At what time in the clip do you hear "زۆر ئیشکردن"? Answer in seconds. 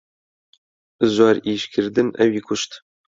1.15-2.07